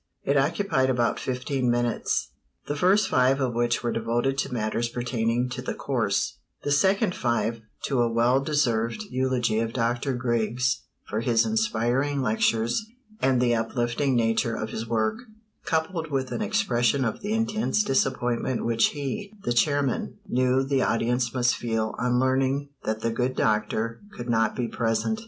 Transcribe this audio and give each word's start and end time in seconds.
It 0.23 0.35
occupied 0.35 0.89
about 0.89 1.19
fifteen 1.19 1.69
minutes, 1.69 2.29
the 2.65 2.75
first 2.75 3.07
five 3.07 3.39
of 3.39 3.53
which 3.53 3.83
were 3.83 3.91
devoted 3.91 4.35
to 4.39 4.51
matters 4.51 4.89
pertaining 4.89 5.47
to 5.49 5.61
the 5.61 5.75
course; 5.75 6.39
the 6.63 6.71
second 6.71 7.13
five 7.13 7.61
to 7.83 8.01
a 8.01 8.11
well 8.11 8.39
deserved 8.39 9.03
eulogy 9.11 9.59
of 9.59 9.73
Dr. 9.73 10.15
Griggs 10.15 10.85
for 11.07 11.19
his 11.19 11.45
inspiring 11.45 12.23
lectures 12.23 12.83
and 13.21 13.39
the 13.39 13.53
uplifting 13.53 14.15
nature 14.15 14.55
of 14.55 14.71
his 14.71 14.87
work, 14.87 15.19
coupled 15.65 16.09
with 16.09 16.31
an 16.31 16.41
expression 16.41 17.05
of 17.05 17.21
the 17.21 17.33
intense 17.33 17.83
disappointment 17.83 18.65
which 18.65 18.87
he, 18.97 19.31
the 19.43 19.53
chairman, 19.53 20.17
knew 20.27 20.63
the 20.63 20.81
audience 20.81 21.31
must 21.31 21.55
feel 21.55 21.93
on 21.99 22.17
learning 22.19 22.69
that 22.85 23.01
the 23.01 23.11
good 23.11 23.35
doctor 23.35 23.99
could 24.17 24.31
not 24.31 24.55
be 24.55 24.67
present. 24.67 25.19